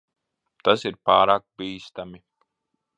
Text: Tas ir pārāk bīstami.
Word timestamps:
Tas 0.69 0.87
ir 0.91 0.97
pārāk 1.11 1.47
bīstami. 1.61 2.25